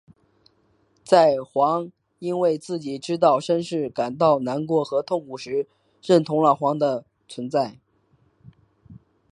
[1.03, 5.67] 在煌因为知道自己的身世感到难过和痛苦时
[6.01, 7.77] 认同了煌的存在。